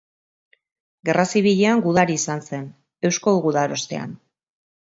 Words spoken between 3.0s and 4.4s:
Eusko Gudarostean.